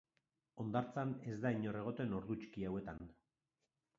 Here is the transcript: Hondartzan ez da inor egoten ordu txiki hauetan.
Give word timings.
Hondartzan 0.63 1.11
ez 1.33 1.35
da 1.43 1.51
inor 1.57 1.77
egoten 1.83 2.17
ordu 2.21 2.37
txiki 2.45 2.65
hauetan. 2.71 3.07